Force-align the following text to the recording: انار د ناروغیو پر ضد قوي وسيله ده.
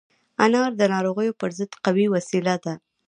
انار 0.45 0.71
د 0.77 0.81
ناروغیو 0.93 1.37
پر 1.39 1.49
ضد 1.57 1.71
قوي 1.85 2.05
وسيله 2.13 2.55
ده. 2.63 2.73